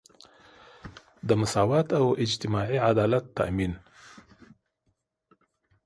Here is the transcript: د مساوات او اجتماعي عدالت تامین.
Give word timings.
د 1.27 1.29
مساوات 1.41 1.87
او 1.99 2.05
اجتماعي 2.23 2.77
عدالت 2.89 3.25
تامین. 3.37 3.73